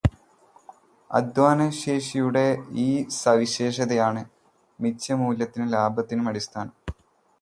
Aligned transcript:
അദ്ധ്വാനശേഷിയുടെ 1.11 2.43
ഈ 2.85 2.87
സവിശേഷതയാണു് 3.19 4.23
മിച്ചമൂല്യത്തിനും 4.79 5.69
ലാഭത്തിനും 5.69 6.29
അടിസ്ഥാനം. 6.29 6.75